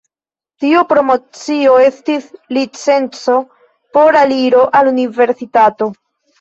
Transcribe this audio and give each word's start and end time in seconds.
Tiu 0.63 0.79
promocio 0.93 1.75
estis 1.89 2.25
licenco 2.59 3.37
por 4.01 4.21
aliro 4.25 4.67
al 4.83 4.93
universitato. 4.97 5.95